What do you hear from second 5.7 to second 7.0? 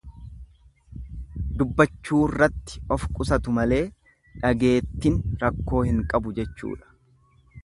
hin qabu jechuudha.